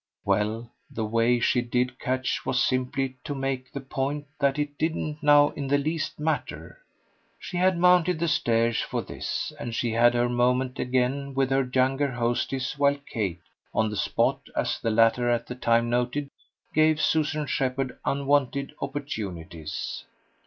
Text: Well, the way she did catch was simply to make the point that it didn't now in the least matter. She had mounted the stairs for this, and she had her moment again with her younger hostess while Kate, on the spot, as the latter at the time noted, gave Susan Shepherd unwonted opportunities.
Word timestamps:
Well, 0.25 0.71
the 0.89 1.05
way 1.05 1.39
she 1.39 1.61
did 1.61 1.99
catch 1.99 2.43
was 2.43 2.59
simply 2.63 3.17
to 3.23 3.35
make 3.35 3.71
the 3.71 3.81
point 3.81 4.25
that 4.39 4.57
it 4.57 4.79
didn't 4.79 5.21
now 5.21 5.49
in 5.49 5.67
the 5.67 5.77
least 5.77 6.19
matter. 6.19 6.79
She 7.37 7.57
had 7.57 7.77
mounted 7.77 8.17
the 8.17 8.27
stairs 8.27 8.81
for 8.81 9.03
this, 9.03 9.53
and 9.59 9.75
she 9.75 9.91
had 9.91 10.15
her 10.15 10.27
moment 10.27 10.79
again 10.79 11.35
with 11.35 11.51
her 11.51 11.69
younger 11.71 12.13
hostess 12.13 12.79
while 12.79 12.97
Kate, 13.07 13.41
on 13.75 13.91
the 13.91 13.95
spot, 13.95 14.39
as 14.55 14.79
the 14.79 14.89
latter 14.89 15.29
at 15.29 15.45
the 15.45 15.53
time 15.53 15.87
noted, 15.87 16.31
gave 16.73 16.99
Susan 16.99 17.45
Shepherd 17.45 17.99
unwonted 18.03 18.73
opportunities. 18.81 20.05